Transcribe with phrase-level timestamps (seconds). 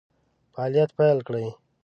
[0.53, 1.45] فعالیت پیل کړي.